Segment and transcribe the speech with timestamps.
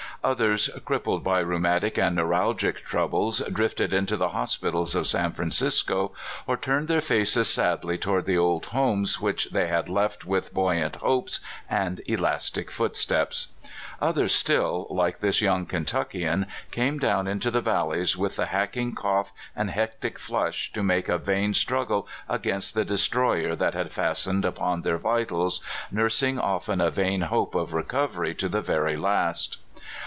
[0.23, 6.11] Others, crippled by rheumatic and neuralgic troubles, drifted into the hospitals of San Francisco,
[6.45, 10.97] or turned their faces sadly toward the old homes which they had left with buoyant
[10.97, 13.53] hopes and elastic footsteps.
[13.99, 19.33] Others still, like this young Kentuckian, came down into the valleys with the hacking cough
[19.55, 24.45] and hectic flush to make a vain struggle against the de stroyer that had fastened
[24.45, 29.57] upon their vitals, nursing often a vain hope of recovery to the very last.